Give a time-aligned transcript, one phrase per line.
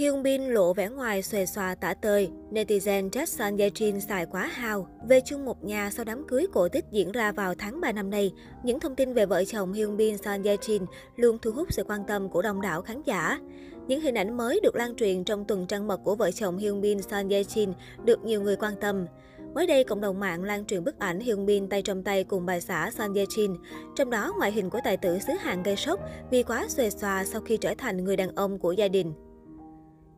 [0.00, 4.26] Hyun Bin lộ vẻ ngoài xòe xòa tả tơi, netizen trách Son Ye Jin xài
[4.26, 4.88] quá hào.
[5.08, 8.10] Về chung một nhà sau đám cưới cổ tích diễn ra vào tháng 3 năm
[8.10, 8.32] nay,
[8.64, 10.86] những thông tin về vợ chồng Hyun Bin Son Ye Jin
[11.16, 13.38] luôn thu hút sự quan tâm của đông đảo khán giả.
[13.86, 16.80] Những hình ảnh mới được lan truyền trong tuần trăng mật của vợ chồng Hyun
[16.80, 17.72] Bin Son Ye Jin
[18.04, 19.06] được nhiều người quan tâm.
[19.54, 22.46] Mới đây, cộng đồng mạng lan truyền bức ảnh Hyun Bin tay trong tay cùng
[22.46, 23.56] bà xã Son Ye Jin.
[23.96, 27.24] Trong đó, ngoại hình của tài tử xứ Hàn gây sốc vì quá xuề xòa
[27.24, 29.12] sau khi trở thành người đàn ông của gia đình.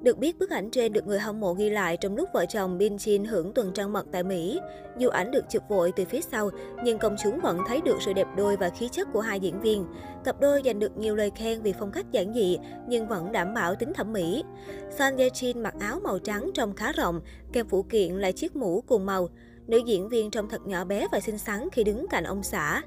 [0.02, 2.78] Được biết, bức ảnh trên được người hâm mộ ghi lại trong lúc vợ chồng
[2.78, 4.60] Bin Jin hưởng tuần trăng mật tại Mỹ.
[4.98, 6.50] Dù ảnh được chụp vội từ phía sau,
[6.84, 9.60] nhưng công chúng vẫn thấy được sự đẹp đôi và khí chất của hai diễn
[9.60, 9.86] viên.
[10.24, 13.54] Cặp đôi giành được nhiều lời khen vì phong cách giản dị, nhưng vẫn đảm
[13.54, 14.44] bảo tính thẩm mỹ.
[14.90, 17.20] Son Ye Jin mặc áo màu trắng trông khá rộng,
[17.52, 19.28] kèm phụ kiện là chiếc mũ cùng màu.
[19.66, 22.82] Nữ diễn viên trông thật nhỏ bé và xinh xắn khi đứng cạnh ông xã.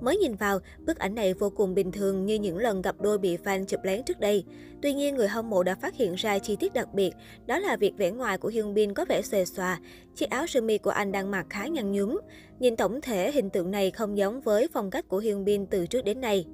[0.00, 3.18] Mới nhìn vào, bức ảnh này vô cùng bình thường như những lần gặp đôi
[3.18, 4.44] bị fan chụp lén trước đây.
[4.82, 7.14] Tuy nhiên, người hâm mộ đã phát hiện ra chi tiết đặc biệt,
[7.46, 9.80] đó là việc vẻ ngoài của Hyun Bin có vẻ xòe xòa.
[10.14, 12.18] Chiếc áo sơ mi của anh đang mặc khá nhăn nhúm.
[12.58, 15.86] Nhìn tổng thể, hình tượng này không giống với phong cách của Hyun Bin từ
[15.86, 16.44] trước đến nay.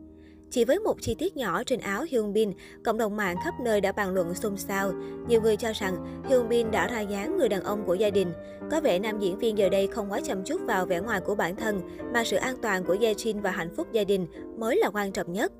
[0.52, 2.52] Chỉ với một chi tiết nhỏ trên áo Hyun Bin,
[2.84, 4.92] cộng đồng mạng khắp nơi đã bàn luận xôn xao.
[5.28, 8.32] Nhiều người cho rằng Hyun Bin đã ra dáng người đàn ông của gia đình.
[8.70, 11.34] Có vẻ nam diễn viên giờ đây không quá chăm chút vào vẻ ngoài của
[11.34, 11.80] bản thân,
[12.12, 14.26] mà sự an toàn của Ye Jin và hạnh phúc gia đình
[14.58, 15.52] mới là quan trọng nhất.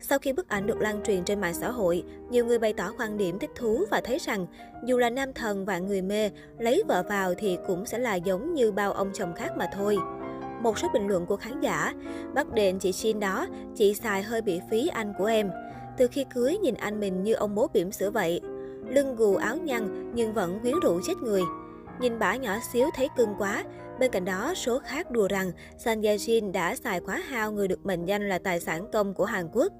[0.00, 2.92] Sau khi bức ảnh được lan truyền trên mạng xã hội, nhiều người bày tỏ
[2.98, 4.46] quan điểm thích thú và thấy rằng
[4.84, 8.54] dù là nam thần và người mê, lấy vợ vào thì cũng sẽ là giống
[8.54, 9.96] như bao ông chồng khác mà thôi.
[10.62, 11.94] Một số bình luận của khán giả,
[12.34, 15.50] bắt đền chị Shin đó, chị xài hơi bị phí anh của em.
[15.96, 18.40] Từ khi cưới nhìn anh mình như ông bố bỉm sữa vậy.
[18.88, 21.42] Lưng gù áo nhăn nhưng vẫn quyến rũ chết người.
[22.00, 23.64] Nhìn bả nhỏ xíu thấy cưng quá.
[23.98, 27.68] Bên cạnh đó, số khác đùa rằng San Ye Jin đã xài quá hao người
[27.68, 29.72] được mệnh danh là tài sản công của Hàn Quốc,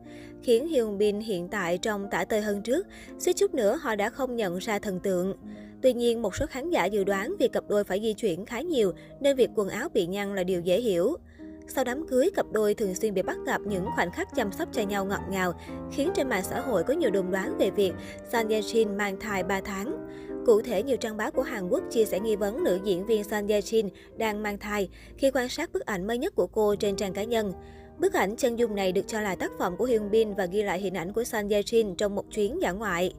[0.42, 2.86] khiến Hyun Bin hiện tại trông tả tơi hơn trước.
[3.18, 5.36] Suýt chút nữa họ đã không nhận ra thần tượng.
[5.82, 8.60] Tuy nhiên, một số khán giả dự đoán việc cặp đôi phải di chuyển khá
[8.60, 11.16] nhiều, nên việc quần áo bị nhăn là điều dễ hiểu.
[11.68, 14.68] Sau đám cưới, cặp đôi thường xuyên bị bắt gặp những khoảnh khắc chăm sóc
[14.72, 15.52] cho nhau ngọt ngào,
[15.92, 17.92] khiến trên mạng xã hội có nhiều đồn đoán về việc
[18.32, 20.06] Son Ye Jin mang thai 3 tháng.
[20.46, 23.24] Cụ thể, nhiều trang báo của Hàn Quốc chia sẻ nghi vấn nữ diễn viên
[23.24, 26.74] Son Ye Jin đang mang thai khi quan sát bức ảnh mới nhất của cô
[26.74, 27.52] trên trang cá nhân.
[27.98, 30.62] Bức ảnh chân dung này được cho là tác phẩm của Hyun Bin và ghi
[30.62, 33.14] lại hình ảnh của Son Ye Jin trong một chuyến dã ngoại.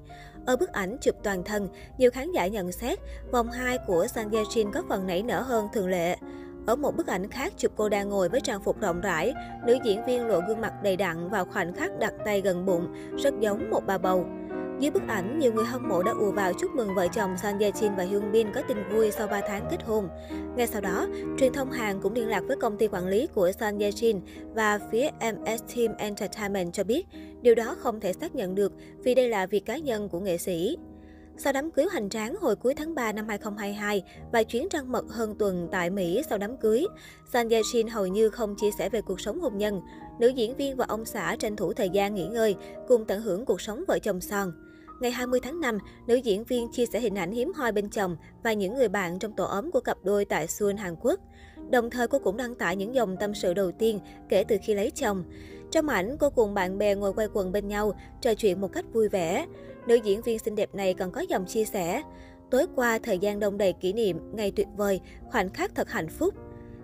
[0.46, 3.00] Ở bức ảnh chụp toàn thân, nhiều khán giả nhận xét
[3.32, 6.18] vòng 2 của Sang Ye Jin có phần nảy nở hơn thường lệ.
[6.66, 9.34] Ở một bức ảnh khác chụp cô đang ngồi với trang phục rộng rãi,
[9.66, 12.96] nữ diễn viên lộ gương mặt đầy đặn vào khoảnh khắc đặt tay gần bụng,
[13.18, 14.26] rất giống một bà bầu.
[14.82, 17.60] Dưới bức ảnh, nhiều người hâm mộ đã ùa vào chúc mừng vợ chồng Son
[17.60, 20.08] Ye Jin và Hyun Bin có tin vui sau 3 tháng kết hôn.
[20.56, 23.52] Ngay sau đó, truyền thông Hàn cũng liên lạc với công ty quản lý của
[23.60, 24.20] Son Ye Jin
[24.54, 27.06] và phía MS Team Entertainment cho biết
[27.42, 28.72] điều đó không thể xác nhận được
[29.04, 30.78] vì đây là việc cá nhân của nghệ sĩ.
[31.38, 35.06] Sau đám cưới hoành tráng hồi cuối tháng 3 năm 2022 và chuyến trăng mật
[35.10, 36.86] hơn tuần tại Mỹ sau đám cưới,
[37.34, 37.62] San Ye
[37.92, 39.82] hầu như không chia sẻ về cuộc sống hôn nhân.
[40.20, 42.56] Nữ diễn viên và ông xã tranh thủ thời gian nghỉ ngơi,
[42.88, 44.52] cùng tận hưởng cuộc sống vợ chồng son.
[45.02, 48.18] Ngày 20 tháng 5, nữ diễn viên chia sẻ hình ảnh hiếm hoi bên chồng
[48.44, 51.20] và những người bạn trong tổ ấm của cặp đôi tại Seoul, Hàn Quốc.
[51.70, 54.74] Đồng thời cô cũng đăng tải những dòng tâm sự đầu tiên kể từ khi
[54.74, 55.24] lấy chồng.
[55.72, 58.86] Trong ảnh, cô cùng bạn bè ngồi quay quần bên nhau, trò chuyện một cách
[58.94, 59.46] vui vẻ.
[59.88, 62.04] Nữ diễn viên xinh đẹp này còn có dòng chia sẻ.
[62.50, 65.02] Tối qua, thời gian đông đầy kỷ niệm, ngày tuyệt vời,
[65.32, 66.34] khoảnh khắc thật hạnh phúc.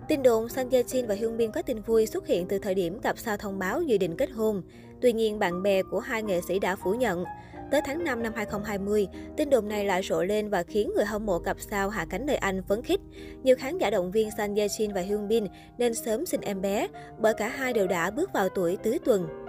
[0.08, 2.76] Tin đồn Sang Ye Jin và Hyun Bin có tin vui xuất hiện từ thời
[2.76, 4.62] điểm cặp sao thông báo dự định kết hôn.
[5.02, 7.24] Tuy nhiên, bạn bè của hai nghệ sĩ đã phủ nhận.
[7.72, 9.08] Tới tháng 5 năm 2020,
[9.38, 12.26] tin đồn này lại rộ lên và khiến người hâm mộ cặp sao hạ cánh
[12.26, 13.00] nơi Anh phấn khích.
[13.44, 15.46] Nhiều khán giả động viên San Ye Jin và Hyun Bin
[15.78, 16.88] nên sớm sinh em bé,
[17.20, 19.47] bởi cả hai đều đã bước vào tuổi tứ tuần.